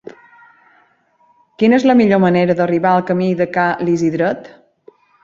Quina 1.63 1.77
és 1.81 1.85
la 1.91 1.95
millor 1.99 2.21
manera 2.23 2.55
d'arribar 2.61 2.95
al 2.95 3.05
camí 3.11 3.29
de 3.43 3.47
Ca 3.59 3.67
l'Isidret? 3.87 4.51